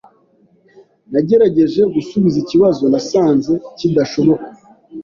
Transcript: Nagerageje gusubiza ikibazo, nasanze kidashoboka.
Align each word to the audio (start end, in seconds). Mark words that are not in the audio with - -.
Nagerageje 1.11 1.81
gusubiza 1.95 2.37
ikibazo, 2.43 2.83
nasanze 2.91 3.53
kidashoboka. 3.77 4.47